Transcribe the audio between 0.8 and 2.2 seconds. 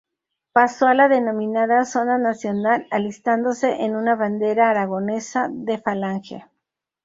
a la denominada "zona